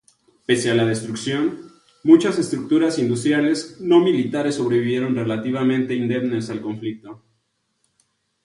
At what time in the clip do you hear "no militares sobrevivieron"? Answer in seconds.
3.79-5.13